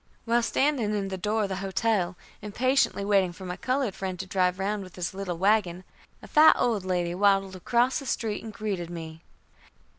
[0.25, 4.25] While standing in the door of the hotel, impatiently waiting for my colored friend to
[4.25, 5.83] drive round with his little wagon,
[6.23, 9.21] a fat old lady waddled across the street and greeted me.